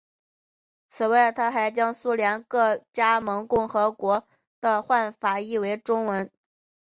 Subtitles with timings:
[0.89, 4.27] 此外他还将苏联各加盟共和国
[4.59, 6.31] 的宪法译为中文。